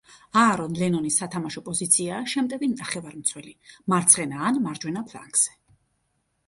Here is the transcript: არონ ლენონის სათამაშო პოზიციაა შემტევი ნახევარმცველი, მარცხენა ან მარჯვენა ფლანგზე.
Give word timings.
არონ 0.43 0.77
ლენონის 0.77 1.17
სათამაშო 1.21 1.63
პოზიციაა 1.67 2.25
შემტევი 2.33 2.71
ნახევარმცველი, 2.73 3.55
მარცხენა 3.95 4.43
ან 4.51 4.61
მარჯვენა 4.67 5.07
ფლანგზე. 5.13 5.57